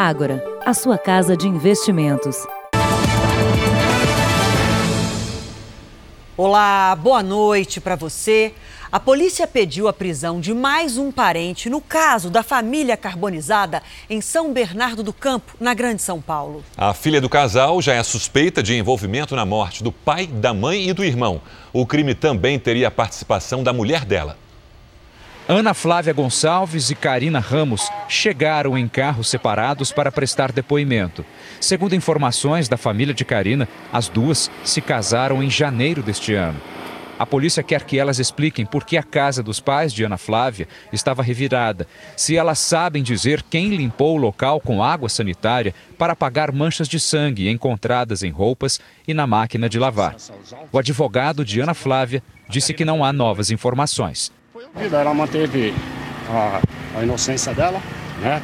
[0.00, 2.46] Ágora, a sua casa de investimentos.
[6.36, 8.54] Olá, boa noite para você.
[8.92, 14.20] A polícia pediu a prisão de mais um parente no caso da família carbonizada em
[14.20, 16.62] São Bernardo do Campo, na Grande São Paulo.
[16.76, 20.88] A filha do casal já é suspeita de envolvimento na morte do pai, da mãe
[20.88, 21.42] e do irmão.
[21.72, 24.38] O crime também teria a participação da mulher dela.
[25.50, 31.24] Ana Flávia Gonçalves e Karina Ramos chegaram em carros separados para prestar depoimento.
[31.58, 36.60] Segundo informações da família de Karina, as duas se casaram em janeiro deste ano.
[37.18, 40.68] A polícia quer que elas expliquem por que a casa dos pais de Ana Flávia
[40.92, 46.52] estava revirada, se elas sabem dizer quem limpou o local com água sanitária para apagar
[46.52, 50.14] manchas de sangue encontradas em roupas e na máquina de lavar.
[50.70, 54.30] O advogado de Ana Flávia disse que não há novas informações.
[54.76, 55.72] Ela manteve
[56.28, 56.60] a,
[56.98, 57.80] a inocência dela,
[58.20, 58.42] né?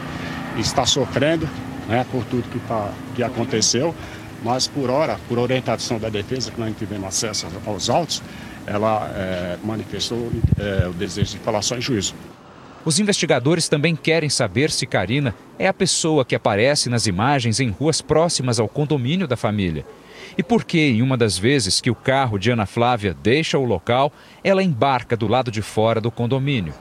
[0.56, 1.48] Está sofrendo,
[1.88, 2.06] né?
[2.10, 3.95] Por tudo que, tá, que aconteceu,
[4.42, 8.23] mas por hora, por orientação da defesa, que nós tivemos acesso aos autos,
[8.66, 12.15] ela é, manifestou é, o desejo de falar só em juízo.
[12.85, 17.70] Os investigadores também querem saber se Karina é a pessoa que aparece nas imagens em
[17.70, 19.87] ruas próximas ao condomínio da família.
[20.36, 23.64] E por que, em uma das vezes que o carro de Ana Flávia deixa o
[23.64, 26.74] local, ela embarca do lado de fora do condomínio?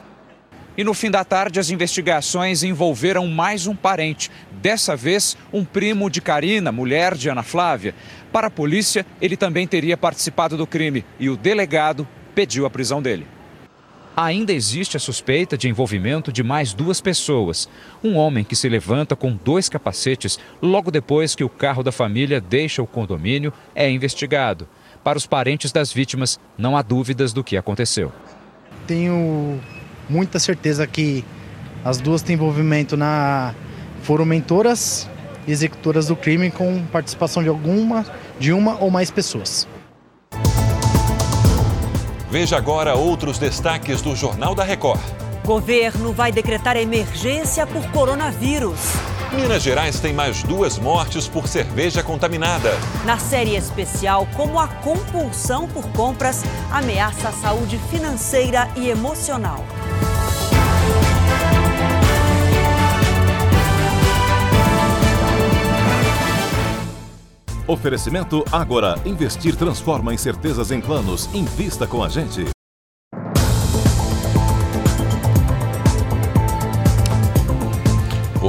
[0.76, 6.10] E no fim da tarde, as investigações envolveram mais um parente, dessa vez um primo
[6.10, 7.94] de Karina, mulher de Ana Flávia.
[8.32, 13.00] Para a polícia, ele também teria participado do crime e o delegado pediu a prisão
[13.00, 13.24] dele.
[14.16, 17.68] Ainda existe a suspeita de envolvimento de mais duas pessoas.
[18.02, 22.40] Um homem que se levanta com dois capacetes logo depois que o carro da família
[22.40, 24.68] deixa o condomínio é investigado.
[25.02, 28.12] Para os parentes das vítimas, não há dúvidas do que aconteceu.
[28.86, 29.60] Tenho
[30.08, 31.24] muita certeza que
[31.84, 33.52] as duas têm envolvimento na
[34.02, 35.10] foram mentoras
[35.44, 38.06] e executoras do crime com participação de alguma
[38.38, 39.66] de uma ou mais pessoas.
[42.34, 45.00] Veja agora outros destaques do Jornal da Record.
[45.44, 48.80] Governo vai decretar emergência por coronavírus.
[49.32, 52.72] Minas Gerais tem mais duas mortes por cerveja contaminada.
[53.04, 59.64] Na série especial, como a compulsão por compras ameaça a saúde financeira e emocional.
[67.66, 68.94] Oferecimento Agora.
[69.04, 71.32] Investir transforma incertezas em planos.
[71.34, 72.53] Invista com a gente.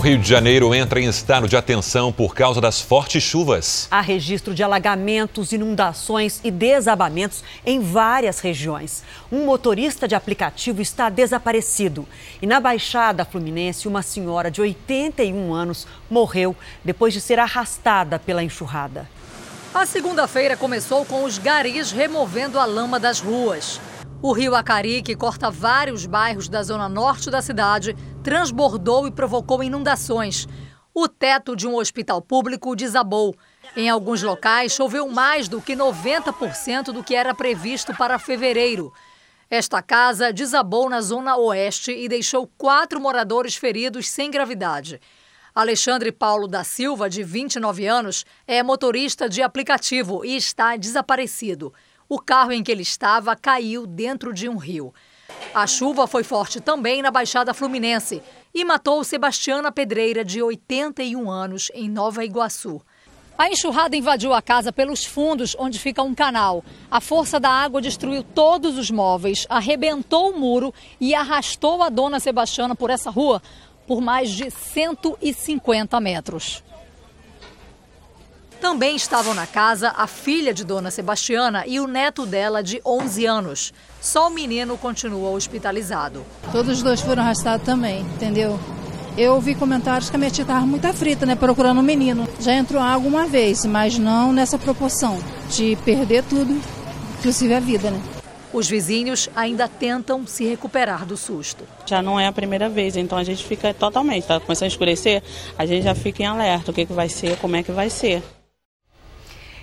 [0.05, 3.87] Rio de Janeiro entra em estado de atenção por causa das fortes chuvas.
[3.89, 9.03] Há registro de alagamentos, inundações e desabamentos em várias regiões.
[9.31, 12.07] Um motorista de aplicativo está desaparecido.
[12.39, 18.43] E na Baixada Fluminense, uma senhora de 81 anos morreu depois de ser arrastada pela
[18.43, 19.09] enxurrada.
[19.73, 23.81] A segunda-feira começou com os garis removendo a lama das ruas.
[24.25, 29.61] O rio Acari, que corta vários bairros da zona norte da cidade, transbordou e provocou
[29.61, 30.47] inundações.
[30.95, 33.35] O teto de um hospital público desabou.
[33.77, 38.91] Em alguns locais, choveu mais do que 90% do que era previsto para fevereiro.
[39.47, 44.99] Esta casa desabou na zona oeste e deixou quatro moradores feridos sem gravidade.
[45.53, 51.71] Alexandre Paulo da Silva, de 29 anos, é motorista de aplicativo e está desaparecido.
[52.07, 54.93] O carro em que ele estava caiu dentro de um rio.
[55.53, 58.21] A chuva foi forte também na Baixada Fluminense
[58.53, 62.81] e matou Sebastiana Pedreira, de 81 anos, em Nova Iguaçu.
[63.37, 66.63] A enxurrada invadiu a casa pelos fundos, onde fica um canal.
[66.89, 72.19] A força da água destruiu todos os móveis, arrebentou o muro e arrastou a dona
[72.19, 73.41] Sebastiana por essa rua
[73.85, 76.63] por mais de 150 metros.
[78.65, 83.23] Também estavam na casa a filha de Dona Sebastiana e o neto dela de 11
[83.27, 83.71] anos.
[84.01, 86.25] Só o menino continua hospitalizado.
[86.51, 88.59] Todos os dois foram arrastados também, entendeu?
[89.15, 92.27] Eu ouvi comentários que a minha tia estava muito aflita, né, procurando o um menino.
[92.39, 95.19] Já entrou água uma vez, mas não nessa proporção
[95.51, 96.59] de perder tudo,
[97.19, 98.01] inclusive a vida, né?
[98.51, 101.65] Os vizinhos ainda tentam se recuperar do susto.
[101.85, 105.21] Já não é a primeira vez, então a gente fica totalmente, está começando a escurecer,
[105.55, 107.91] a gente já fica em alerta, o que, que vai ser, como é que vai
[107.91, 108.23] ser.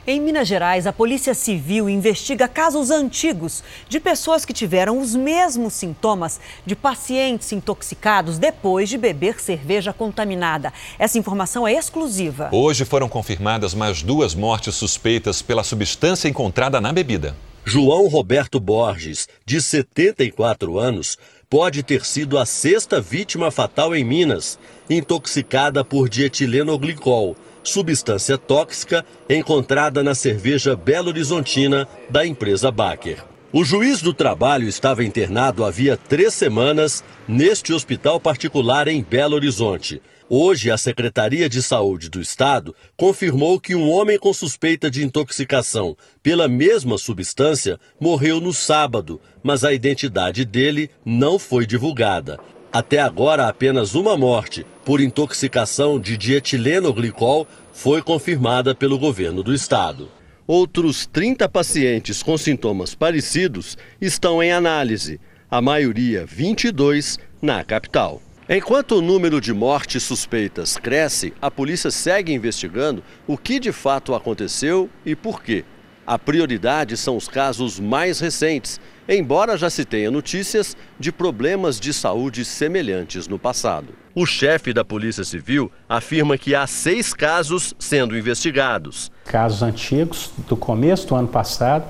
[0.04, 5.74] Em Minas Gerais, a Polícia Civil investiga casos antigos de pessoas que tiveram os mesmos
[5.74, 10.72] sintomas de pacientes intoxicados depois de beber cerveja contaminada.
[10.98, 12.48] Essa informação é exclusiva.
[12.50, 17.36] Hoje foram confirmadas mais duas mortes suspeitas pela substância encontrada na bebida.
[17.64, 21.16] João Roberto Borges, de 74 anos,
[21.48, 24.58] pode ter sido a sexta vítima fatal em Minas,
[24.90, 33.18] intoxicada por dietilenoglicol, substância tóxica encontrada na cerveja Belo Horizontina da empresa Baker.
[33.52, 40.00] O juiz do trabalho estava internado havia três semanas neste hospital particular em Belo Horizonte.
[40.26, 45.94] Hoje, a Secretaria de Saúde do Estado confirmou que um homem com suspeita de intoxicação
[46.22, 52.40] pela mesma substância morreu no sábado, mas a identidade dele não foi divulgada.
[52.72, 60.08] Até agora, apenas uma morte por intoxicação de dietilenoglicol foi confirmada pelo governo do estado.
[60.46, 65.20] Outros 30 pacientes com sintomas parecidos estão em análise,
[65.50, 68.22] a maioria 22 na capital.
[68.48, 74.14] Enquanto o número de mortes suspeitas cresce, a polícia segue investigando o que de fato
[74.14, 75.62] aconteceu e por quê.
[76.04, 81.92] A prioridade são os casos mais recentes, embora já se tenha notícias de problemas de
[81.92, 83.94] saúde semelhantes no passado.
[84.12, 89.12] O chefe da Polícia Civil afirma que há seis casos sendo investigados.
[89.24, 91.84] Casos antigos do começo do ano passado,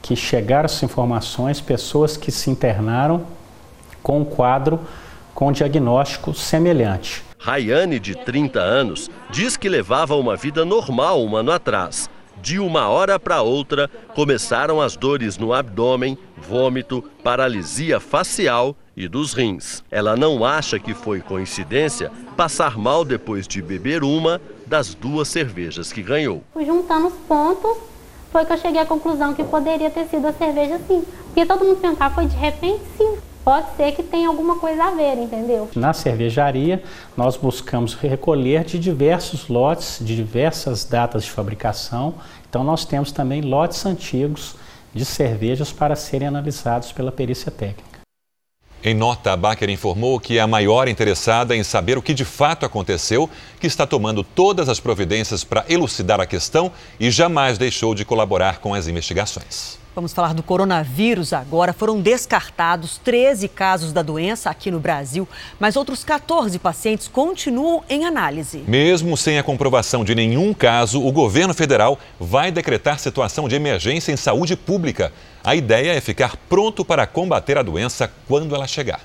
[0.00, 3.26] que chegaram essas informações, pessoas que se internaram
[4.02, 4.80] com um quadro
[5.34, 7.24] com diagnóstico semelhante.
[7.40, 12.08] Rayane, de 30 anos, diz que levava uma vida normal um ano atrás.
[12.42, 19.32] De uma hora para outra, começaram as dores no abdômen, vômito, paralisia facial e dos
[19.32, 19.82] rins.
[19.90, 25.92] Ela não acha que foi coincidência passar mal depois de beber uma das duas cervejas
[25.92, 26.42] que ganhou.
[26.56, 27.76] Juntando os pontos,
[28.30, 31.04] foi que eu cheguei à conclusão que poderia ter sido a cerveja sim.
[31.26, 34.90] Porque todo mundo pensava, foi de repente sim pode ser que tenha alguma coisa a
[34.90, 35.70] ver, entendeu?
[35.74, 36.82] Na cervejaria,
[37.16, 42.14] nós buscamos recolher de diversos lotes, de diversas datas de fabricação.
[42.48, 44.56] Então, nós temos também lotes antigos
[44.94, 47.98] de cervejas para serem analisados pela perícia técnica.
[48.82, 52.24] Em nota, a Baker informou que é a maior interessada em saber o que de
[52.24, 57.92] fato aconteceu, que está tomando todas as providências para elucidar a questão e jamais deixou
[57.92, 59.77] de colaborar com as investigações.
[59.94, 61.72] Vamos falar do coronavírus agora.
[61.72, 68.04] Foram descartados 13 casos da doença aqui no Brasil, mas outros 14 pacientes continuam em
[68.04, 68.62] análise.
[68.68, 74.12] Mesmo sem a comprovação de nenhum caso, o governo federal vai decretar situação de emergência
[74.12, 75.12] em saúde pública.
[75.42, 79.00] A ideia é ficar pronto para combater a doença quando ela chegar.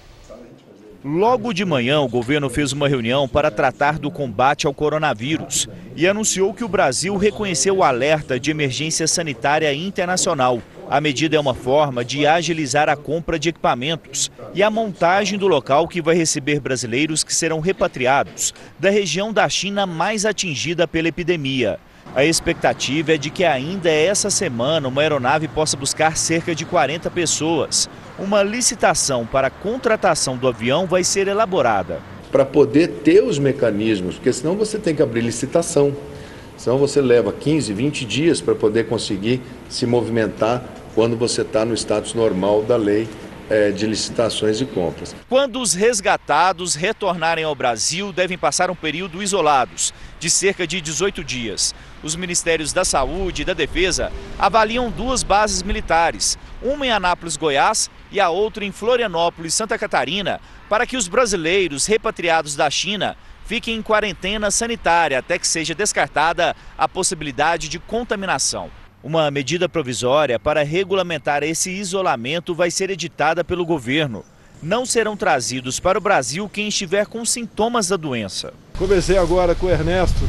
[1.03, 5.67] Logo de manhã, o governo fez uma reunião para tratar do combate ao coronavírus
[5.97, 10.61] e anunciou que o Brasil reconheceu o alerta de emergência sanitária internacional.
[10.89, 15.45] A medida é uma forma de agilizar a compra de equipamentos e a montagem do
[15.45, 21.09] local que vai receber brasileiros que serão repatriados da região da China mais atingida pela
[21.09, 21.81] epidemia.
[22.15, 27.09] A expectativa é de que ainda essa semana uma aeronave possa buscar cerca de 40
[27.09, 27.89] pessoas.
[28.17, 31.99] Uma licitação para a contratação do avião vai ser elaborada.
[32.31, 35.95] Para poder ter os mecanismos, porque senão você tem que abrir licitação.
[36.55, 40.63] Senão você leva 15, 20 dias para poder conseguir se movimentar
[40.93, 43.07] quando você está no status normal da lei
[43.49, 45.15] é, de licitações e compras.
[45.29, 51.23] Quando os resgatados retornarem ao Brasil, devem passar um período isolados, de cerca de 18
[51.23, 51.73] dias.
[52.01, 57.89] Os Ministérios da Saúde e da Defesa avaliam duas bases militares, uma em Anápolis, Goiás,
[58.11, 60.39] e a outra em Florianópolis, Santa Catarina,
[60.69, 66.55] para que os brasileiros repatriados da China fiquem em quarentena sanitária até que seja descartada
[66.77, 68.69] a possibilidade de contaminação.
[69.03, 74.23] Uma medida provisória para regulamentar esse isolamento vai ser editada pelo governo.
[74.61, 78.53] Não serão trazidos para o Brasil quem estiver com sintomas da doença.
[78.77, 80.21] Comecei agora com o Ernesto.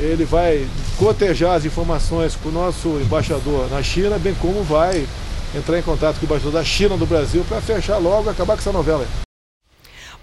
[0.00, 0.66] Ele vai
[0.98, 5.06] cotejar as informações com o nosso embaixador na China, bem como vai
[5.56, 8.54] entrar em contato com o embaixador da China do Brasil para fechar logo e acabar
[8.54, 9.06] com essa novela.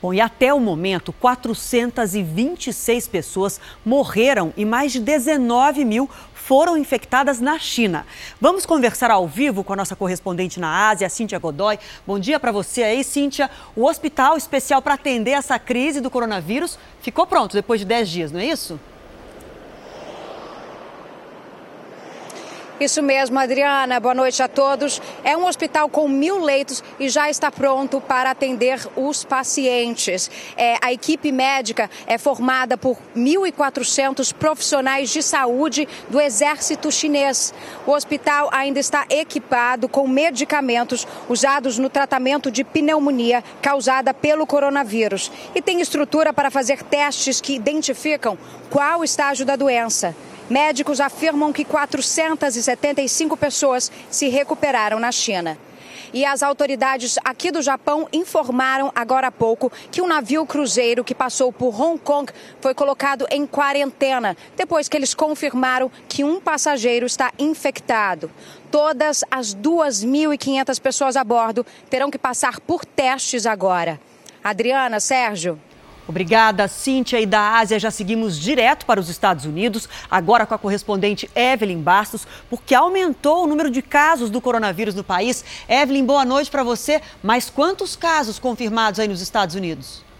[0.02, 6.10] Bom, e até o momento, 426 pessoas morreram e mais de 19 mil
[6.52, 8.06] foram infectadas na China.
[8.42, 11.80] Vamos conversar ao vivo com a nossa correspondente na Ásia, Cíntia Godoy.
[12.06, 13.50] Bom dia para você aí, Cíntia.
[13.74, 18.32] O hospital especial para atender essa crise do coronavírus ficou pronto depois de 10 dias,
[18.34, 18.78] não é isso?
[22.82, 24.00] Isso mesmo, Adriana.
[24.00, 25.00] Boa noite a todos.
[25.24, 30.32] É um hospital com mil leitos e já está pronto para atender os pacientes.
[30.58, 37.54] É, a equipe médica é formada por 1.400 profissionais de saúde do exército chinês.
[37.86, 45.32] O hospital ainda está equipado com medicamentos usados no tratamento de pneumonia causada pelo coronavírus
[45.54, 48.36] e tem estrutura para fazer testes que identificam
[48.72, 50.16] qual o estágio da doença.
[50.52, 55.58] Médicos afirmam que 475 pessoas se recuperaram na China.
[56.14, 61.16] E as autoridades aqui do Japão informaram agora há pouco que um navio cruzeiro que
[61.16, 62.30] passou por Hong Kong
[62.60, 68.30] foi colocado em quarentena, depois que eles confirmaram que um passageiro está infectado.
[68.70, 74.02] Todas as 2.500 pessoas a bordo terão que passar por testes agora.
[74.44, 75.58] Adriana, Sérgio.
[76.12, 77.20] Obrigada, Cíntia.
[77.22, 81.82] E da Ásia já seguimos direto para os Estados Unidos, agora com a correspondente Evelyn
[81.82, 85.44] Bastos, porque aumentou o número de casos do coronavírus no país.
[85.68, 87.02] Evelyn, boa noite para você.
[87.24, 90.11] Mas quantos casos confirmados aí nos Estados Unidos?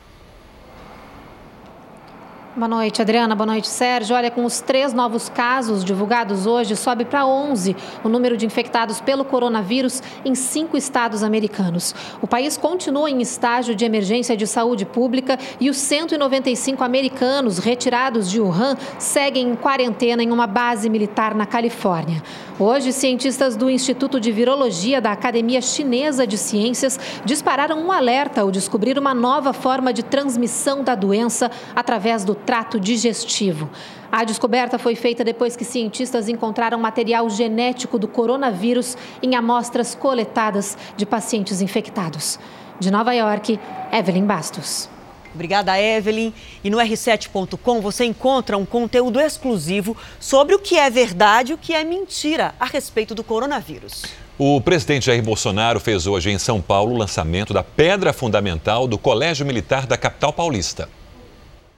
[2.54, 3.34] Boa noite, Adriana.
[3.34, 4.14] Boa noite, Sérgio.
[4.14, 9.00] Olha, com os três novos casos divulgados hoje, sobe para 11 o número de infectados
[9.00, 11.96] pelo coronavírus em cinco estados americanos.
[12.22, 18.30] O país continua em estágio de emergência de saúde pública e os 195 americanos retirados
[18.30, 22.22] de Wuhan seguem em quarentena em uma base militar na Califórnia.
[22.60, 28.52] Hoje, cientistas do Instituto de Virologia da Academia Chinesa de Ciências dispararam um alerta ao
[28.52, 33.70] descobrir uma nova forma de transmissão da doença através do trato digestivo.
[34.12, 40.78] A descoberta foi feita depois que cientistas encontraram material genético do coronavírus em amostras coletadas
[40.98, 42.38] de pacientes infectados.
[42.80, 43.58] De Nova York,
[43.92, 44.90] Evelyn Bastos.
[45.34, 46.34] Obrigada, Evelyn.
[46.64, 51.58] E no r7.com você encontra um conteúdo exclusivo sobre o que é verdade e o
[51.58, 54.04] que é mentira a respeito do coronavírus.
[54.38, 58.98] O presidente Jair Bolsonaro fez hoje em São Paulo o lançamento da pedra fundamental do
[58.98, 60.90] Colégio Militar da capital paulista.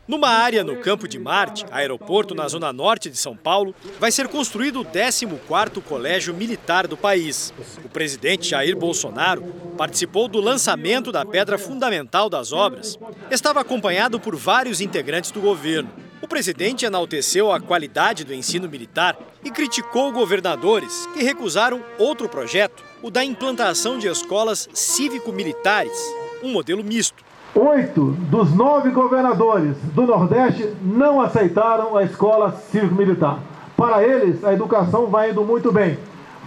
[0.05, 4.27] Numa área no Campo de Marte, aeroporto na zona norte de São Paulo, vai ser
[4.27, 7.53] construído o 14º Colégio Militar do país.
[7.86, 9.41] O presidente Jair Bolsonaro
[9.77, 13.00] participou do lançamento da pedra fundamental das obras.
[13.31, 15.89] Estava acompanhado por vários integrantes do governo.
[16.22, 22.83] O presidente enalteceu a qualidade do ensino militar e criticou governadores que recusaram outro projeto,
[23.01, 25.98] o da implantação de escolas cívico-militares,
[26.43, 27.24] um modelo misto.
[27.55, 33.38] Oito dos nove governadores do Nordeste não aceitaram a escola cívico-militar.
[33.77, 36.00] Para eles, a educação vai indo muito bem,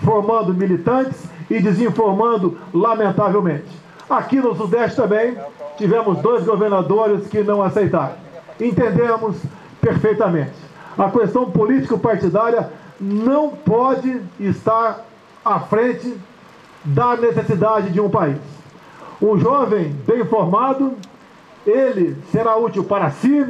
[0.05, 3.69] formando militantes e desinformando, lamentavelmente.
[4.11, 5.37] Aqui no Sudeste também
[5.77, 8.15] tivemos dois governadores que não aceitaram.
[8.61, 9.37] Entendemos
[9.81, 10.55] perfeitamente.
[10.99, 12.69] A questão político-partidária
[13.01, 15.05] não pode estar
[15.45, 16.17] à frente
[16.85, 18.56] da necessidade de um país.
[19.21, 20.95] Um jovem bem formado,
[21.67, 23.47] ele será útil para si,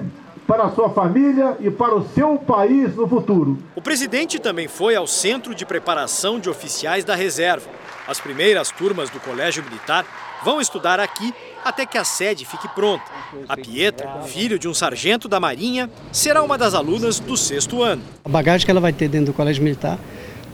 [0.47, 3.59] para a sua família e para o seu país no futuro.
[3.75, 7.69] O presidente também foi ao Centro de Preparação de Oficiais da Reserva.
[8.07, 10.07] As primeiras turmas do Colégio Militar
[10.45, 13.03] vão estudar aqui até que a sede fique pronta.
[13.49, 18.03] A Pietra, filho de um sargento da Marinha, será uma das alunas do sexto ano.
[18.25, 19.99] A bagagem que ela vai ter dentro do Colégio Militar,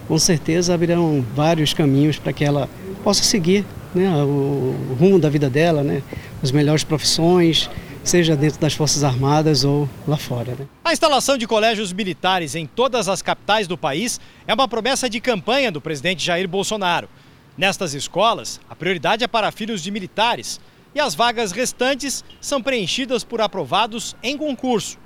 [0.09, 2.67] com certeza abrirão vários caminhos para que ela
[3.05, 6.03] possa seguir né, o, rumo da vida dela, né,
[6.43, 7.69] as melhores profissões,
[8.05, 10.55] seja dentro das Forças Armadas ou lá fora.
[10.59, 10.67] Né?
[10.85, 15.21] A instalação de colégios militares em todas as capitais do país é uma promessa de
[15.21, 17.09] campanha do presidente Jair Bolsonaro.
[17.57, 20.61] Nestas escolas, a prioridade é para filhos de militares
[20.95, 24.99] e as vagas restantes são preenchidas por aprovados em concurso.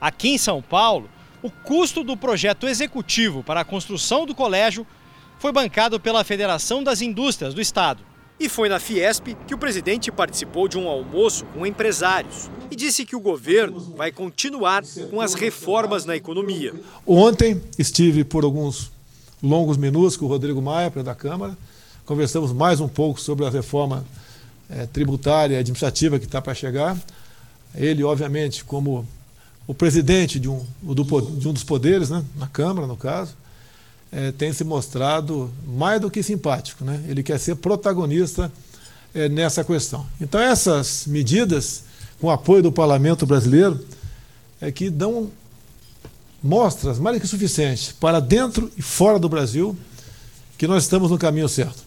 [0.00, 1.08] Aqui em São Paulo,
[1.42, 4.86] o custo do projeto executivo para a construção do colégio
[5.38, 8.02] foi bancado pela Federação das Indústrias do Estado.
[8.38, 13.04] E foi na Fiesp que o presidente participou de um almoço com empresários e disse
[13.04, 16.74] que o governo vai continuar com as reformas na economia.
[17.06, 18.90] Ontem estive por alguns
[19.42, 21.56] longos minutos com o Rodrigo Maia, presidente da Câmara.
[22.04, 24.04] Conversamos mais um pouco sobre a reforma
[24.68, 26.98] é, tributária e administrativa que está para chegar.
[27.74, 29.06] Ele, obviamente, como
[29.66, 33.36] o presidente de um, do, de um dos poderes, né, na Câmara, no caso,
[34.14, 36.84] é, tem se mostrado mais do que simpático.
[36.84, 37.02] Né?
[37.08, 38.50] Ele quer ser protagonista
[39.12, 40.06] é, nessa questão.
[40.20, 41.82] Então, essas medidas,
[42.20, 43.84] com o apoio do parlamento brasileiro,
[44.60, 45.30] é que dão
[46.40, 49.76] mostras mais do que suficientes para dentro e fora do Brasil
[50.56, 51.83] que nós estamos no caminho certo.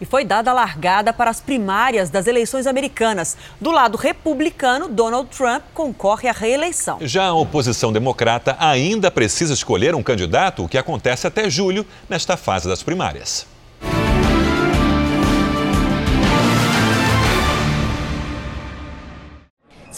[0.00, 3.36] E foi dada a largada para as primárias das eleições americanas.
[3.60, 6.98] Do lado republicano, Donald Trump concorre à reeleição.
[7.00, 12.36] Já a oposição democrata ainda precisa escolher um candidato, o que acontece até julho, nesta
[12.36, 13.46] fase das primárias.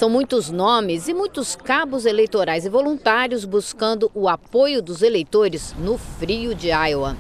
[0.01, 5.99] São muitos nomes e muitos cabos eleitorais e voluntários buscando o apoio dos eleitores no
[5.99, 7.19] frio de Iowa.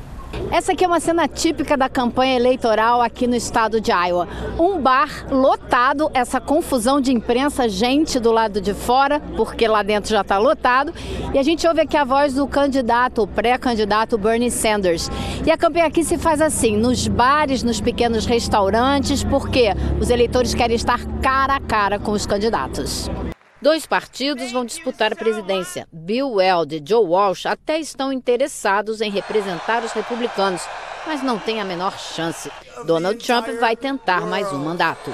[0.51, 4.27] Essa aqui é uma cena típica da campanha eleitoral aqui no estado de Iowa.
[4.59, 10.11] Um bar lotado, essa confusão de imprensa, gente do lado de fora, porque lá dentro
[10.11, 10.93] já está lotado.
[11.33, 15.09] E a gente ouve aqui a voz do candidato, o pré-candidato Bernie Sanders.
[15.47, 19.69] E a campanha aqui se faz assim, nos bares, nos pequenos restaurantes, porque
[20.01, 23.09] os eleitores querem estar cara a cara com os candidatos.
[23.62, 25.87] Dois partidos vão disputar a presidência.
[25.93, 30.62] Bill Weld e Joe Walsh até estão interessados em representar os republicanos,
[31.07, 32.50] mas não têm a menor chance.
[32.87, 35.12] Donald Trump vai tentar mais um mandato.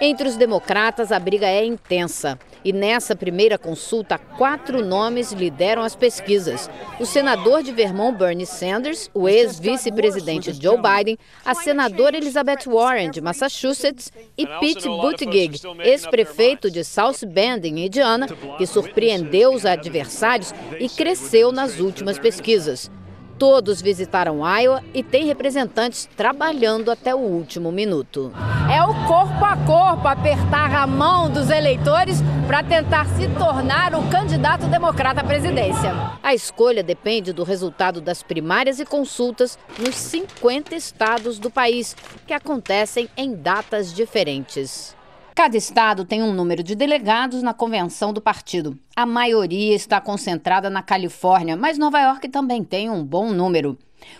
[0.00, 2.38] Entre os democratas, a briga é intensa.
[2.68, 6.68] E nessa primeira consulta, quatro nomes lideram as pesquisas:
[7.00, 13.22] o senador de Vermont, Bernie Sanders, o ex-vice-presidente Joe Biden, a senadora Elizabeth Warren, de
[13.22, 18.26] Massachusetts, e Pete Buttigieg, ex-prefeito de South Bend, em Indiana,
[18.58, 22.90] que surpreendeu os adversários e cresceu nas últimas pesquisas.
[23.38, 28.30] Todos visitaram Iowa e tem representantes trabalhando até o último minuto.
[28.78, 34.08] É o corpo a corpo apertar a mão dos eleitores para tentar se tornar o
[34.08, 35.92] candidato democrata à presidência.
[36.22, 42.32] A escolha depende do resultado das primárias e consultas nos 50 estados do país, que
[42.32, 44.94] acontecem em datas diferentes.
[45.34, 48.78] Cada estado tem um número de delegados na convenção do partido.
[48.94, 53.76] A maioria está concentrada na Califórnia, mas Nova York também tem um bom número.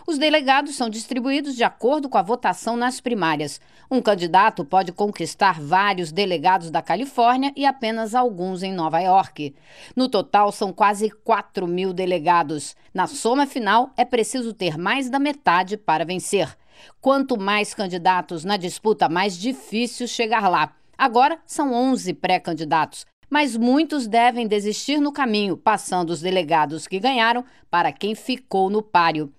[0.06, 3.61] Os delegados são distribuídos de acordo com a votação nas primárias.
[3.90, 9.54] Um candidato pode conquistar vários delegados da Califórnia e apenas alguns em Nova York.
[9.94, 12.76] No total, são quase 4 mil delegados.
[12.92, 16.56] Na soma final, é preciso ter mais da metade para vencer.
[17.00, 20.75] Quanto mais candidatos na disputa, mais difícil chegar lá.
[20.97, 27.44] Agora são 11 pré-candidatos, mas muitos devem desistir no caminho, passando os delegados que ganharam
[27.70, 29.32] para quem ficou no páreo.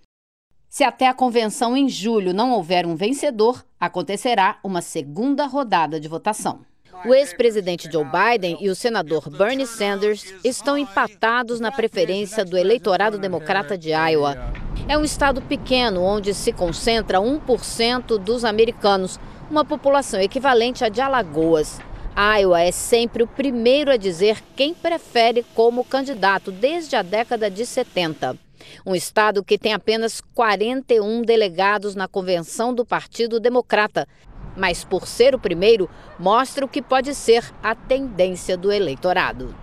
[0.69, 6.07] Se até a convenção em julho não houver um vencedor, acontecerá uma segunda rodada de
[6.07, 6.59] votação.
[7.05, 13.17] O ex-presidente Joe Biden e o senador Bernie Sanders estão empatados na preferência do eleitorado
[13.17, 14.37] democrata de Iowa.
[14.87, 21.01] É um estado pequeno onde se concentra 1% dos americanos, uma população equivalente à de
[21.01, 21.79] Alagoas.
[22.15, 27.65] Iowa é sempre o primeiro a dizer quem prefere como candidato desde a década de
[27.65, 28.48] 70.
[28.85, 34.07] Um estado que tem apenas 41 delegados na convenção do Partido Democrata,
[34.55, 39.55] mas por ser o primeiro, mostra o que pode ser a tendência do eleitorado.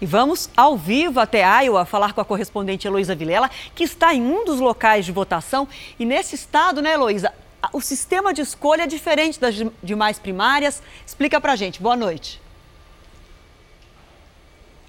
[0.00, 4.22] E vamos ao vivo até Iowa falar com a correspondente Heloísa Vilela, que está em
[4.22, 5.66] um dos locais de votação.
[5.98, 7.32] E nesse estado, né, Heloísa,
[7.72, 10.82] o sistema de escolha é diferente das demais primárias.
[11.06, 11.80] Explica pra gente.
[11.80, 12.43] Boa noite.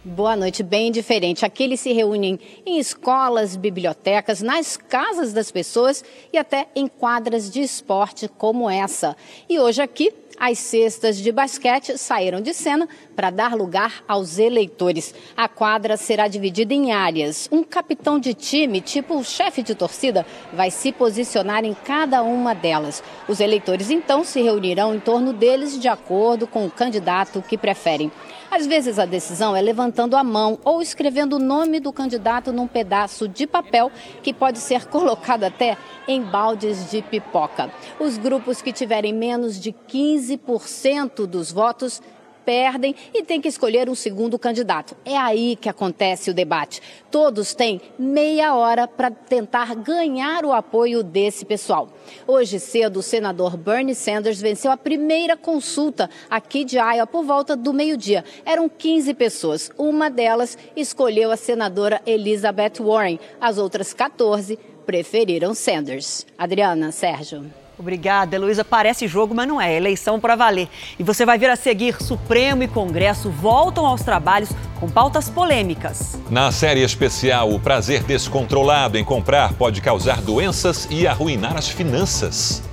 [0.08, 1.48] Boa noite, bem diferente.
[1.48, 7.50] Aqui eles se reúnem em escolas, bibliotecas, nas casas das pessoas e até em quadras
[7.50, 9.18] de esporte como essa.
[9.50, 15.15] E hoje aqui as cestas de basquete saíram de cena para dar lugar aos eleitores.
[15.36, 17.50] A quadra será dividida em áreas.
[17.52, 23.02] Um capitão de time, tipo chefe de torcida, vai se posicionar em cada uma delas.
[23.28, 28.12] Os eleitores então se reunirão em torno deles de acordo com o candidato que preferem.
[28.49, 32.67] Às vezes a decisão é levantando a mão ou escrevendo o nome do candidato num
[32.67, 35.77] pedaço de papel que pode ser colocado até
[36.08, 37.71] em baldes de pipoca.
[37.99, 42.01] Os grupos que tiverem menos de 15% dos votos
[42.45, 44.95] perdem e tem que escolher um segundo candidato.
[45.03, 46.81] É aí que acontece o debate.
[47.10, 51.89] Todos têm meia hora para tentar ganhar o apoio desse pessoal.
[52.27, 57.55] Hoje cedo, o senador Bernie Sanders venceu a primeira consulta aqui de Iowa por volta
[57.55, 58.23] do meio-dia.
[58.45, 59.71] Eram 15 pessoas.
[59.77, 63.19] Uma delas escolheu a senadora Elizabeth Warren.
[63.41, 66.25] As outras 14 preferiram Sanders.
[66.38, 67.64] Adriana, Sérgio.
[67.77, 68.63] Obrigada, Heloísa.
[68.63, 69.75] Parece jogo, mas não é.
[69.75, 70.69] Eleição para valer.
[70.97, 76.19] E você vai ver a seguir: Supremo e Congresso voltam aos trabalhos com pautas polêmicas.
[76.29, 82.63] Na série especial, o prazer descontrolado em comprar pode causar doenças e arruinar as finanças.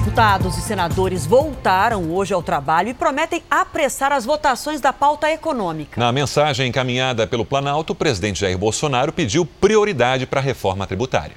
[0.00, 6.00] Deputados e senadores voltaram hoje ao trabalho e prometem apressar as votações da pauta econômica.
[6.00, 11.36] Na mensagem encaminhada pelo Planalto, o presidente Jair Bolsonaro pediu prioridade para a reforma tributária.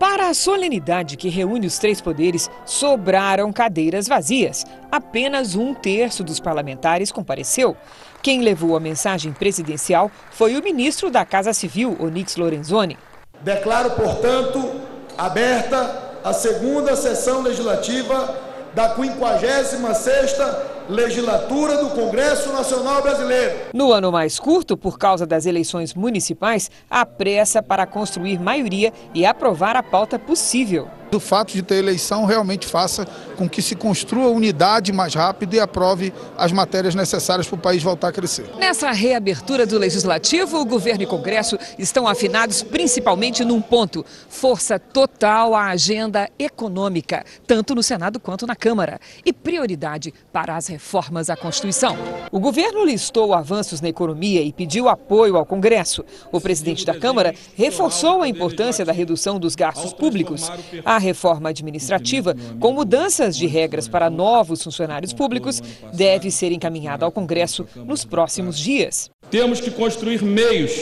[0.00, 4.66] Para a solenidade que reúne os três poderes, sobraram cadeiras vazias.
[4.90, 7.76] Apenas um terço dos parlamentares compareceu.
[8.20, 12.98] Quem levou a mensagem presidencial foi o ministro da Casa Civil, Onix Lorenzoni.
[13.44, 14.80] Declaro, portanto,
[15.16, 18.34] aberta a segunda sessão legislativa
[18.74, 20.56] da 56ª
[20.88, 23.54] legislatura do Congresso Nacional Brasileiro.
[23.72, 29.24] No ano mais curto, por causa das eleições municipais, há pressa para construir maioria e
[29.24, 34.26] aprovar a pauta possível do fato de ter eleição realmente faça com que se construa
[34.30, 38.50] unidade mais rápido e aprove as matérias necessárias para o país voltar a crescer.
[38.58, 45.54] Nessa reabertura do Legislativo, o governo e Congresso estão afinados principalmente num ponto: força total
[45.54, 51.36] à agenda econômica, tanto no Senado quanto na Câmara, e prioridade para as reformas à
[51.36, 51.96] Constituição.
[52.32, 56.04] O governo listou avanços na economia e pediu apoio ao Congresso.
[56.32, 60.50] O presidente da Câmara reforçou a importância da redução dos gastos públicos.
[60.84, 67.12] A reforma administrativa, com mudanças de regras para novos funcionários públicos, deve ser encaminhada ao
[67.12, 69.10] Congresso nos próximos dias.
[69.30, 70.72] Temos que construir meios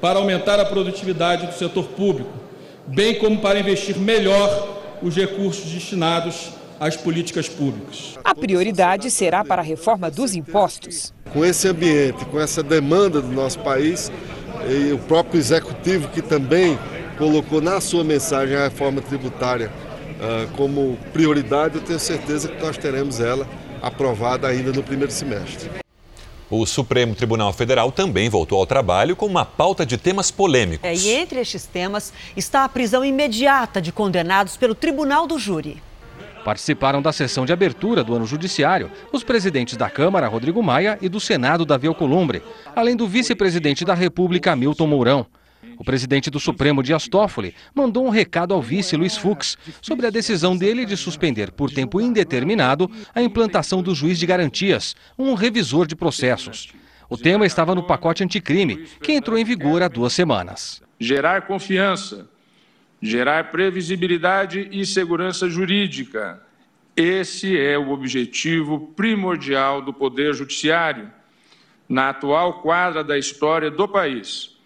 [0.00, 2.32] para aumentar a produtividade do setor público,
[2.84, 8.18] bem como para investir melhor os recursos destinados às políticas públicas.
[8.24, 11.12] A prioridade será para a reforma dos impostos.
[11.32, 14.10] Com esse ambiente, com essa demanda do nosso país,
[14.68, 16.78] e o próprio executivo que também
[17.18, 22.76] colocou na sua mensagem a reforma tributária uh, como prioridade, eu tenho certeza que nós
[22.76, 23.46] teremos ela
[23.82, 25.70] aprovada ainda no primeiro semestre.
[26.48, 30.88] O Supremo Tribunal Federal também voltou ao trabalho com uma pauta de temas polêmicos.
[30.88, 35.82] É, e entre estes temas está a prisão imediata de condenados pelo Tribunal do Júri.
[36.46, 41.08] Participaram da sessão de abertura do ano judiciário os presidentes da Câmara, Rodrigo Maia, e
[41.08, 42.40] do Senado, Davi Alcolumbre,
[42.72, 45.26] além do vice-presidente da República, Milton Mourão.
[45.76, 50.10] O presidente do Supremo, Dias Toffoli, mandou um recado ao vice Luiz Fux sobre a
[50.10, 55.84] decisão dele de suspender por tempo indeterminado a implantação do juiz de garantias, um revisor
[55.84, 56.68] de processos.
[57.10, 60.80] O tema estava no pacote anticrime, que entrou em vigor há duas semanas.
[61.00, 62.28] Gerar confiança,
[63.06, 66.42] gerar previsibilidade e segurança jurídica.
[66.96, 71.10] Esse é o objetivo primordial do Poder Judiciário
[71.88, 74.56] na atual quadra da história do país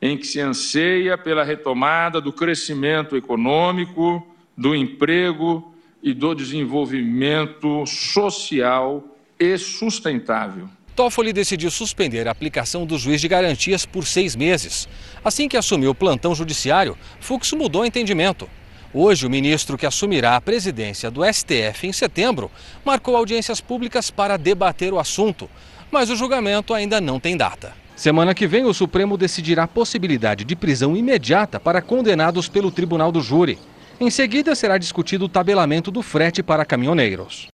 [0.00, 4.26] em que se anseia pela retomada do crescimento econômico,
[4.56, 9.04] do emprego e do desenvolvimento social
[9.38, 10.68] e sustentável.
[11.00, 14.86] Toffoli decidiu suspender a aplicação do juiz de garantias por seis meses.
[15.24, 18.46] Assim que assumiu o plantão judiciário, Fux mudou o entendimento.
[18.92, 22.50] Hoje, o ministro que assumirá a presidência do STF em setembro
[22.84, 25.48] marcou audiências públicas para debater o assunto,
[25.90, 27.72] mas o julgamento ainda não tem data.
[27.96, 33.10] Semana que vem, o Supremo decidirá a possibilidade de prisão imediata para condenados pelo Tribunal
[33.10, 33.58] do Júri.
[33.98, 37.49] Em seguida, será discutido o tabelamento do frete para caminhoneiros.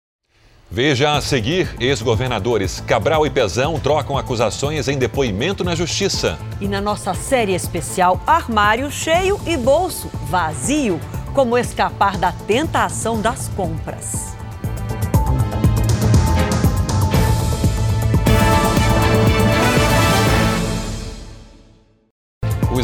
[0.75, 6.37] Veja a seguir: ex-governadores Cabral e Pezão trocam acusações em depoimento na Justiça.
[6.59, 10.99] E na nossa série especial, armário cheio e bolso vazio.
[11.33, 14.34] Como escapar da tentação das compras.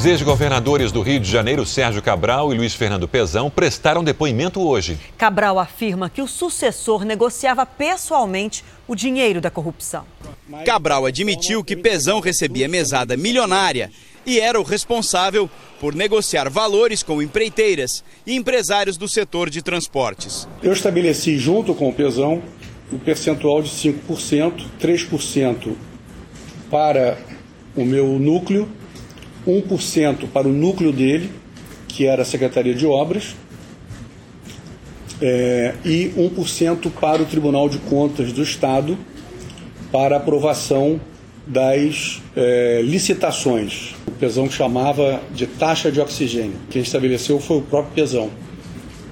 [0.01, 4.97] Os ex-governadores do Rio de Janeiro, Sérgio Cabral e Luiz Fernando Pezão, prestaram depoimento hoje.
[5.15, 10.03] Cabral afirma que o sucessor negociava pessoalmente o dinheiro da corrupção.
[10.65, 13.91] Cabral admitiu que Pezão recebia mesada milionária
[14.25, 15.47] e era o responsável
[15.79, 20.47] por negociar valores com empreiteiras e empresários do setor de transportes.
[20.63, 22.41] Eu estabeleci junto com o Pezão
[22.91, 25.75] o um percentual de 5%, 3%
[26.71, 27.19] para
[27.75, 28.67] o meu núcleo
[29.47, 31.31] 1% para o núcleo dele,
[31.87, 33.35] que era a Secretaria de Obras,
[35.21, 38.97] é, e 1% para o Tribunal de Contas do Estado,
[39.91, 40.99] para aprovação
[41.45, 43.93] das é, licitações.
[44.07, 46.55] O Pesão chamava de taxa de oxigênio.
[46.69, 48.29] Quem estabeleceu foi o próprio Pesão,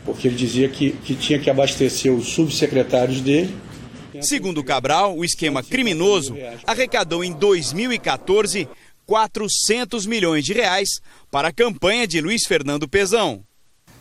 [0.05, 3.53] porque ele dizia que, que tinha que abastecer os subsecretários dele.
[4.21, 8.67] Segundo Cabral, o esquema criminoso arrecadou em 2014
[9.09, 10.87] 400 milhões de reais
[11.31, 13.41] para a campanha de Luiz Fernando Pezão.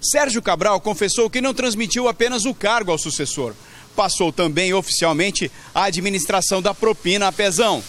[0.03, 3.55] Sérgio Cabral confessou que não transmitiu apenas o cargo ao sucessor,
[3.97, 7.83] passou também oficialmente a administração da propina a Pezão.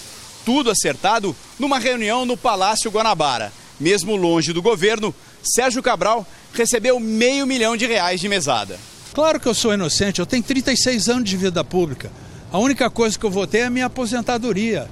[0.46, 3.52] Tudo acertado numa reunião no Palácio Guanabara.
[3.78, 8.80] Mesmo longe do governo, Sérgio Cabral recebeu meio milhão de reais de mesada.
[9.14, 12.10] Claro que eu sou inocente, eu tenho 36 anos de vida pública.
[12.50, 14.90] A única coisa que eu vou ter é a minha aposentadoria.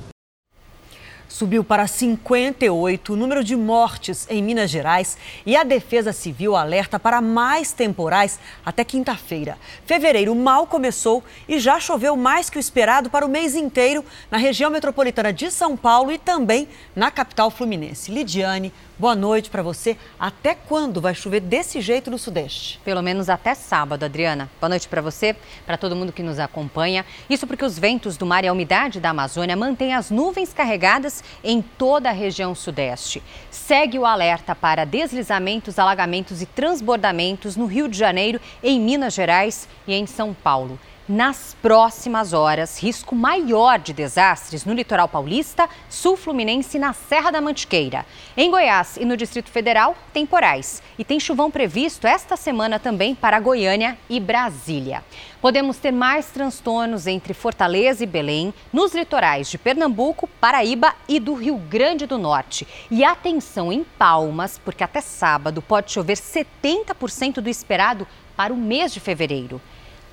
[1.28, 7.00] Subiu para 58 o número de mortes em Minas Gerais e a Defesa Civil alerta
[7.00, 9.58] para mais temporais até quinta-feira.
[9.86, 14.38] Fevereiro mal começou e já choveu mais que o esperado para o mês inteiro na
[14.38, 18.12] região metropolitana de São Paulo e também na capital fluminense.
[18.12, 19.96] Lidiane, Boa noite para você.
[20.20, 22.80] Até quando vai chover desse jeito no Sudeste?
[22.84, 24.50] Pelo menos até sábado, Adriana.
[24.60, 25.36] Boa noite para você,
[25.68, 27.06] para todo mundo que nos acompanha.
[27.30, 31.17] Isso porque os ventos do mar e a umidade da Amazônia mantêm as nuvens carregadas
[31.44, 33.22] em toda a região Sudeste.
[33.52, 39.68] Segue o alerta para deslizamentos, alagamentos e transbordamentos no Rio de Janeiro, em Minas Gerais
[39.88, 40.80] e em São Paulo.
[41.10, 47.32] Nas próximas horas, risco maior de desastres no litoral paulista, sul fluminense e na Serra
[47.32, 48.06] da Mantiqueira.
[48.36, 50.84] Em Goiás e no Distrito Federal, temporais.
[51.00, 55.02] E tem chuvão previsto esta semana também para Goiânia e Brasília.
[55.40, 61.36] Podemos ter mais transtornos entre Fortaleza e Belém, nos litorais de Pernambuco, Paraíba e do
[61.36, 62.68] Rio Grande do Norte.
[62.92, 68.92] E atenção em Palmas, porque até sábado pode chover 70% do esperado para o mês
[68.92, 69.62] de fevereiro.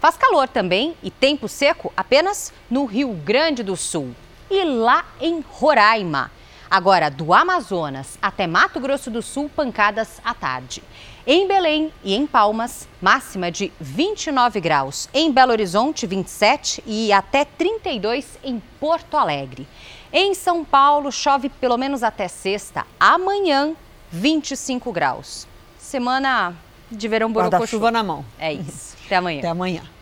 [0.04, 4.14] Faz calor também e tempo seco apenas no Rio Grande do Sul
[4.50, 6.30] e lá em Roraima.
[6.70, 10.82] Agora, do Amazonas até Mato Grosso do Sul, pancadas à tarde.
[11.26, 15.08] Em Belém e em Palmas, máxima de 29 graus.
[15.14, 19.66] Em Belo Horizonte, 27 e até 32 em Porto Alegre.
[20.12, 22.86] Em São Paulo, chove pelo menos até sexta.
[23.00, 23.72] Amanhã,
[24.10, 25.48] 25 graus.
[25.78, 26.54] Semana
[26.90, 27.66] de verão borocochô.
[27.66, 28.22] chuva na mão.
[28.38, 28.94] É isso.
[29.06, 29.38] Até amanhã.
[29.38, 29.93] Até amanhã.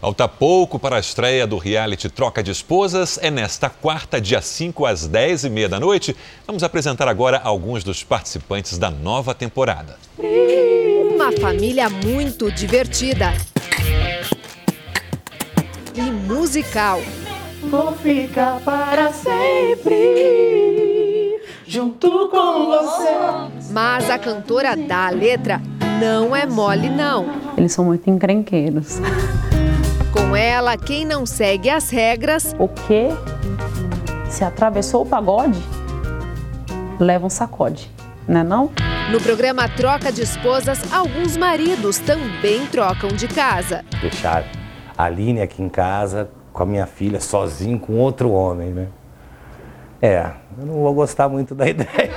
[0.00, 3.18] Falta pouco para a estreia do reality Troca de Esposas.
[3.20, 6.16] É nesta quarta, dia 5, às 10h30 da noite.
[6.46, 9.98] Vamos apresentar agora alguns dos participantes da nova temporada.
[10.18, 13.34] Uma família muito divertida
[15.94, 17.02] e musical.
[17.64, 20.62] Vou ficar para sempre
[21.66, 23.70] junto com você.
[23.70, 25.60] Mas a cantora da letra
[26.00, 27.26] não é mole, não.
[27.54, 28.98] Eles são muito encrenqueiros.
[30.12, 32.54] Com ela, quem não segue as regras.
[32.58, 33.08] O que
[34.28, 35.60] se atravessou o pagode,
[36.98, 37.90] leva um sacode,
[38.26, 38.70] né não?
[39.10, 43.84] No programa Troca de Esposas, alguns maridos também trocam de casa.
[44.00, 44.44] Deixar
[44.96, 48.88] a Aline aqui em casa com a minha filha sozinho com outro homem, né?
[50.02, 52.10] É, eu não vou gostar muito da ideia.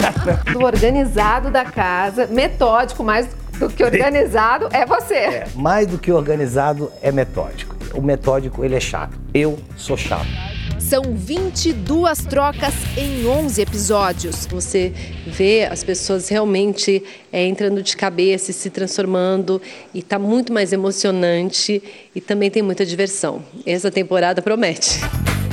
[0.51, 3.27] Do organizado da casa, metódico, mais
[3.60, 5.15] do que organizado é você.
[5.15, 7.72] É, mais do que organizado é metódico.
[7.93, 9.17] O metódico, ele é chato.
[9.34, 10.27] Eu sou chato.
[10.79, 14.45] São 22 trocas em 11 episódios.
[14.47, 14.91] Você
[15.25, 19.62] vê as pessoas realmente é, entrando de cabeça e se transformando,
[19.93, 21.82] e está muito mais emocionante
[22.13, 23.41] e também tem muita diversão.
[23.65, 24.99] Essa temporada promete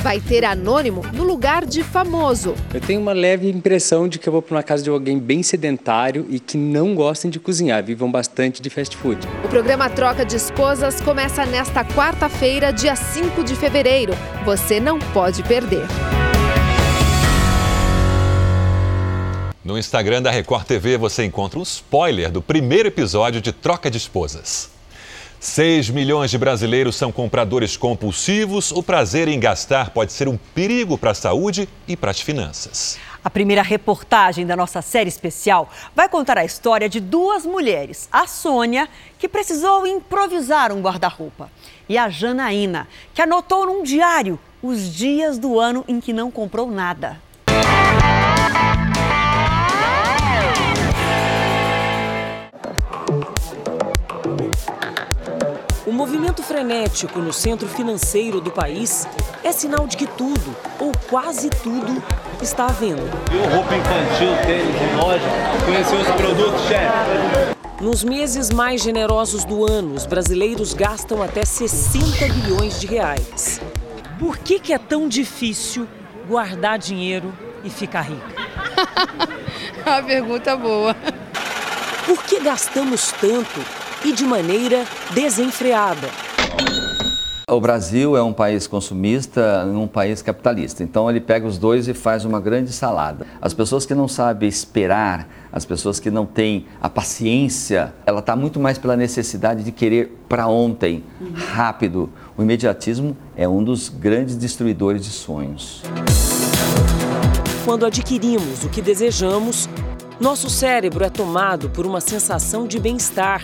[0.01, 2.55] vai ter anônimo no lugar de famoso.
[2.73, 5.43] Eu tenho uma leve impressão de que eu vou para uma casa de alguém bem
[5.43, 9.19] sedentário e que não gostem de cozinhar, vivam bastante de fast food.
[9.43, 14.13] O programa Troca de Esposas começa nesta quarta-feira, dia 5 de fevereiro.
[14.43, 15.85] Você não pode perder.
[19.63, 23.97] No Instagram da Record TV você encontra um spoiler do primeiro episódio de Troca de
[23.97, 24.80] Esposas.
[25.41, 28.71] 6 milhões de brasileiros são compradores compulsivos.
[28.71, 32.99] O prazer em gastar pode ser um perigo para a saúde e para as finanças.
[33.23, 38.07] A primeira reportagem da nossa série especial vai contar a história de duas mulheres.
[38.11, 41.51] A Sônia, que precisou improvisar um guarda-roupa,
[41.89, 46.69] e a Janaína, que anotou num diário os dias do ano em que não comprou
[46.69, 47.19] nada.
[56.01, 59.07] Movimento frenético no centro financeiro do país
[59.43, 62.03] é sinal de que tudo, ou quase tudo,
[62.41, 63.03] está à venda.
[63.29, 65.23] Viu roupa infantil, tênis loja?
[65.63, 67.55] Conheceu os produtos, chefe?
[67.79, 73.61] Nos meses mais generosos do ano, os brasileiros gastam até 60 bilhões de reais.
[74.17, 75.87] Por que, que é tão difícil
[76.27, 77.31] guardar dinheiro
[77.63, 78.25] e ficar rico?
[79.85, 80.95] A pergunta boa.
[82.07, 86.09] Por que gastamos tanto e de maneira desenfreada.
[87.51, 90.83] O Brasil é um país consumista, um país capitalista.
[90.83, 93.27] Então ele pega os dois e faz uma grande salada.
[93.41, 98.37] As pessoas que não sabem esperar, as pessoas que não têm a paciência, ela está
[98.37, 101.03] muito mais pela necessidade de querer para ontem,
[101.35, 102.09] rápido.
[102.37, 105.83] O imediatismo é um dos grandes destruidores de sonhos.
[107.65, 109.67] Quando adquirimos o que desejamos,
[110.21, 113.43] nosso cérebro é tomado por uma sensação de bem-estar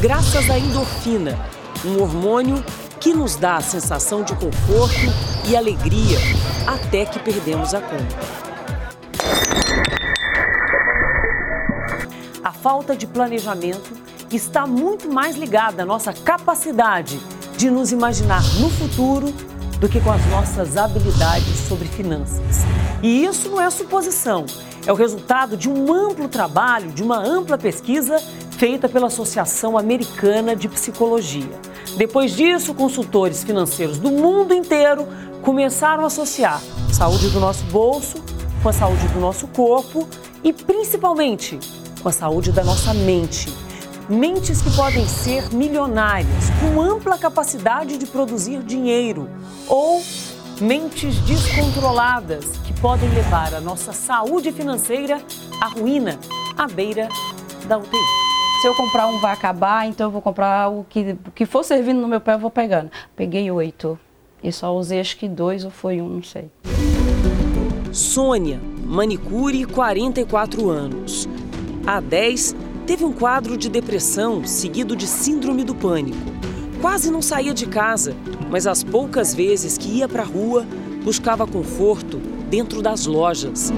[0.00, 1.38] graças à endorfina,
[1.84, 2.64] um hormônio
[2.98, 4.94] que nos dá a sensação de conforto
[5.46, 6.18] e alegria,
[6.66, 8.16] até que perdemos a conta.
[12.42, 13.92] A falta de planejamento
[14.32, 17.20] está muito mais ligada à nossa capacidade
[17.58, 19.30] de nos imaginar no futuro
[19.78, 22.64] do que com as nossas habilidades sobre finanças.
[23.02, 24.46] E isso não é suposição,
[24.86, 28.16] é o resultado de um amplo trabalho, de uma ampla pesquisa
[28.60, 31.58] feita pela Associação Americana de Psicologia.
[31.96, 35.08] Depois disso, consultores financeiros do mundo inteiro
[35.40, 36.60] começaram a associar
[36.92, 38.22] saúde do nosso bolso
[38.62, 40.06] com a saúde do nosso corpo
[40.44, 41.58] e principalmente
[42.02, 43.50] com a saúde da nossa mente.
[44.10, 49.26] Mentes que podem ser milionárias, com ampla capacidade de produzir dinheiro,
[49.66, 50.02] ou
[50.60, 55.22] mentes descontroladas que podem levar a nossa saúde financeira
[55.62, 56.18] à ruína,
[56.58, 57.08] à beira
[57.66, 58.29] da UTI.
[58.60, 61.98] Se eu comprar um vai acabar, então eu vou comprar o que, que for servindo
[61.98, 62.90] no meu pé, eu vou pegando.
[63.16, 63.98] Peguei oito.
[64.44, 66.50] E só usei acho que dois ou foi um, não sei.
[67.90, 71.26] Sônia, manicure, 44 anos.
[71.86, 72.54] Há 10,
[72.86, 76.18] teve um quadro de depressão seguido de síndrome do pânico.
[76.82, 78.14] Quase não saía de casa,
[78.50, 80.66] mas as poucas vezes que ia para a rua,
[81.02, 82.18] buscava conforto
[82.50, 83.72] dentro das lojas.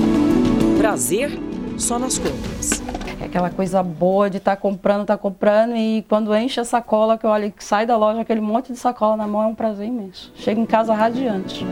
[0.77, 1.31] Prazer
[1.79, 2.82] só nas compras.
[3.33, 7.25] Aquela coisa boa de estar tá comprando, tá comprando e quando enche a sacola, que
[7.25, 9.89] eu olho que sai da loja, aquele monte de sacola na mão é um prazer
[9.89, 10.31] imenso.
[10.37, 11.65] Chega em casa radiante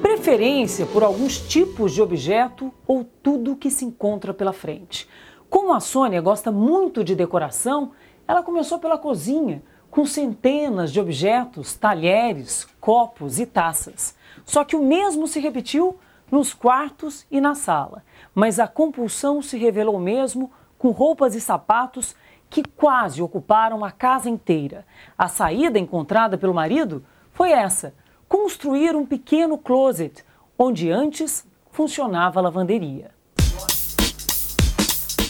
[0.00, 5.06] preferência por alguns tipos de objeto ou tudo que se encontra pela frente.
[5.50, 7.92] Como a Sônia gosta muito de decoração,
[8.26, 14.14] ela começou pela cozinha, com centenas de objetos, talheres, copos e taças.
[14.44, 15.98] Só que o mesmo se repetiu
[16.30, 18.02] nos quartos e na sala.
[18.40, 22.14] Mas a compulsão se revelou mesmo com roupas e sapatos
[22.48, 24.86] que quase ocuparam a casa inteira.
[25.18, 27.92] A saída encontrada pelo marido foi essa:
[28.26, 30.24] construir um pequeno closet
[30.58, 33.10] onde antes funcionava a lavanderia.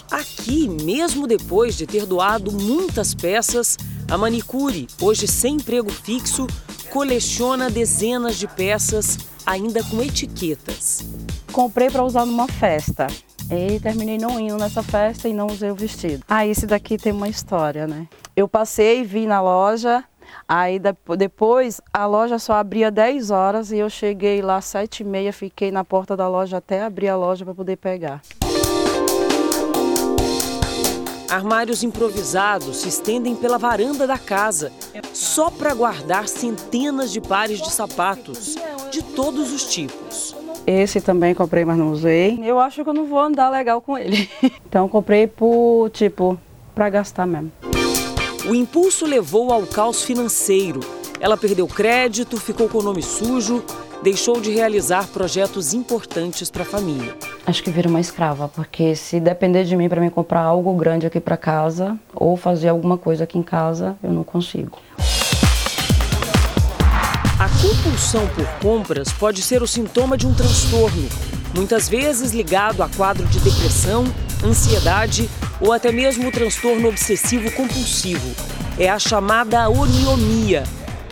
[0.08, 3.76] Aqui, mesmo depois de ter doado muitas peças,
[4.08, 6.46] a manicure, hoje sem emprego fixo,
[6.92, 11.04] coleciona dezenas de peças, ainda com etiquetas.
[11.52, 13.06] Comprei para usar numa festa.
[13.50, 16.22] E terminei não indo nessa festa e não usei o vestido.
[16.28, 18.06] Ah, esse daqui tem uma história, né?
[18.36, 20.04] Eu passei, vi na loja,
[20.48, 20.80] Aí
[21.18, 25.32] depois a loja só abria 10 horas e eu cheguei lá às 7 e meia,
[25.32, 28.20] fiquei na porta da loja até abrir a loja para poder pegar.
[31.30, 34.72] Armários improvisados se estendem pela varanda da casa,
[35.14, 38.56] só para guardar centenas de pares de sapatos,
[38.90, 40.34] de todos os tipos.
[40.66, 42.40] Esse também comprei, mas não usei.
[42.44, 44.28] Eu acho que eu não vou andar legal com ele.
[44.70, 46.38] Então comprei por, tipo,
[46.74, 47.50] para gastar mesmo.
[48.48, 50.78] O impulso levou ao caos financeiro.
[51.18, 53.64] Ela perdeu crédito, ficou com o nome sujo,
[54.02, 57.14] deixou de realizar projetos importantes para a família.
[57.46, 61.06] Acho que vira uma escrava, porque se depender de mim para me comprar algo grande
[61.06, 64.78] aqui para casa ou fazer alguma coisa aqui em casa, eu não consigo.
[67.38, 71.08] A compulsão por compras pode ser o sintoma de um transtorno,
[71.54, 74.04] muitas vezes ligado a quadro de depressão,
[74.44, 75.28] ansiedade
[75.60, 78.34] ou até mesmo o transtorno obsessivo compulsivo.
[78.78, 80.64] É a chamada oniomia.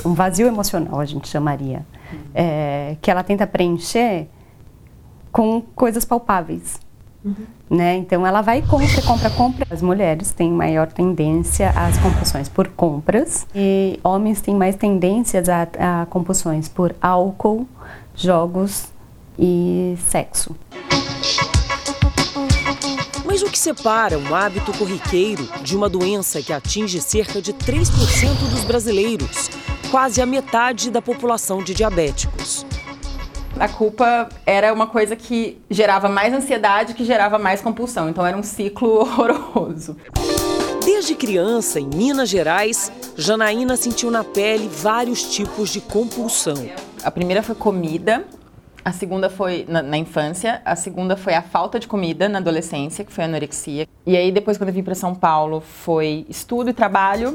[0.04, 1.84] Um vazio emocional, a gente chamaria,
[2.34, 4.26] é, que ela tenta preencher
[5.30, 6.80] com coisas palpáveis.
[7.24, 7.34] Uhum.
[7.70, 7.96] Né?
[7.96, 9.66] Então ela vai compra, compra, compra.
[9.70, 15.68] As mulheres têm maior tendência às compulsões por compras e homens têm mais tendências a,
[16.02, 17.66] a compulsões por álcool,
[18.14, 18.88] jogos
[19.38, 20.56] e sexo.
[23.26, 27.90] Mas o que separa um hábito corriqueiro de uma doença que atinge cerca de 3%
[28.50, 29.50] dos brasileiros,
[29.90, 32.64] quase a metade da população de diabéticos?
[33.58, 38.08] A culpa era uma coisa que gerava mais ansiedade, que gerava mais compulsão.
[38.08, 39.96] Então era um ciclo horroroso.
[40.84, 46.68] Desde criança, em Minas Gerais, Janaína sentiu na pele vários tipos de compulsão.
[47.02, 48.24] A primeira foi comida,
[48.84, 53.04] a segunda foi na, na, infância, a segunda foi a falta de comida na adolescência,
[53.04, 53.86] que foi a anorexia.
[54.06, 57.34] E aí depois quando eu vim para São Paulo foi estudo e trabalho.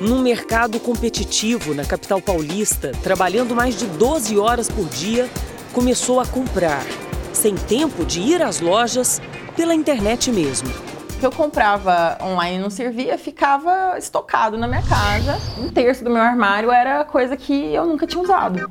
[0.00, 5.28] Num mercado competitivo na capital paulista, trabalhando mais de 12 horas por dia,
[5.72, 6.84] começou a comprar,
[7.32, 9.20] sem tempo de ir às lojas,
[9.56, 10.68] pela internet mesmo.
[11.14, 15.36] O que eu comprava online não servia, ficava estocado na minha casa.
[15.58, 18.70] Um terço do meu armário era coisa que eu nunca tinha usado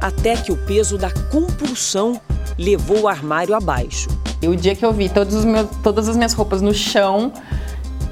[0.00, 2.20] até que o peso da compulsão
[2.58, 4.08] levou o armário abaixo.
[4.42, 7.32] E o dia que eu vi todos meus, todas as minhas roupas no chão,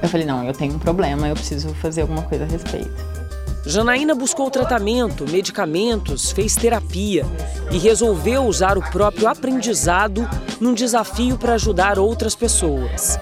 [0.02, 3.18] eu falei: não, eu tenho um problema, eu preciso fazer alguma coisa a respeito.
[3.66, 7.26] Janaína buscou tratamento, medicamentos, fez terapia
[7.70, 10.26] e resolveu usar o próprio aprendizado
[10.58, 13.18] num desafio para ajudar outras pessoas.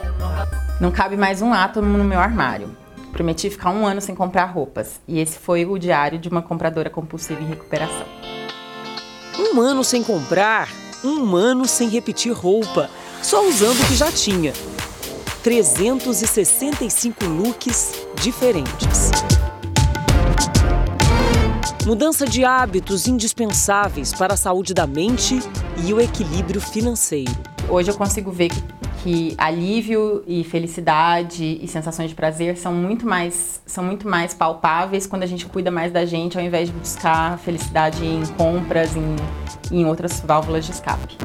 [0.80, 2.76] Não cabe mais um átomo no meu armário.
[3.12, 6.90] Prometi ficar um ano sem comprar roupas e esse foi o diário de uma compradora
[6.90, 8.06] compulsiva em recuperação.
[9.38, 10.68] Um ano sem comprar,
[11.02, 12.88] um ano sem repetir roupa,
[13.22, 14.52] só usando o que já tinha.
[15.46, 19.12] 365 looks diferentes.
[21.86, 25.38] Mudança de hábitos indispensáveis para a saúde da mente
[25.86, 27.30] e o equilíbrio financeiro.
[27.68, 28.50] Hoje eu consigo ver
[29.04, 35.06] que, alívio e felicidade e sensações de prazer são muito mais são muito mais palpáveis
[35.06, 39.14] quando a gente cuida mais da gente ao invés de buscar felicidade em compras, em,
[39.70, 41.16] em outras válvulas de escape.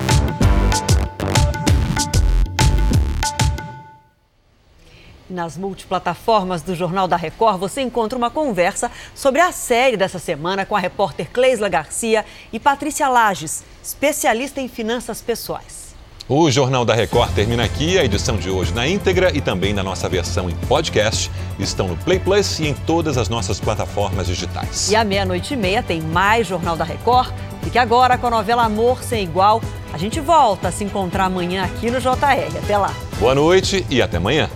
[5.32, 10.66] Nas multiplataformas do Jornal da Record, você encontra uma conversa sobre a série dessa semana
[10.66, 15.96] com a repórter Cleisla Garcia e Patrícia Lages, especialista em finanças pessoais.
[16.28, 17.98] O Jornal da Record termina aqui.
[17.98, 21.96] A edição de hoje na íntegra e também na nossa versão em podcast estão no
[21.98, 24.92] Play Plus e em todas as nossas plataformas digitais.
[24.92, 27.34] E à meia-noite e meia tem mais Jornal da Record.
[27.64, 29.62] Fique agora com a novela Amor Sem Igual.
[29.94, 32.58] A gente volta a se encontrar amanhã aqui no JR.
[32.64, 32.94] Até lá.
[33.18, 34.50] Boa noite e até amanhã.